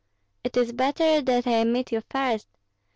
"It 0.43 0.57
is 0.57 0.71
better 0.73 1.21
that 1.21 1.45
I 1.45 1.63
meet 1.63 1.91
you 1.91 2.01
first. 2.09 2.47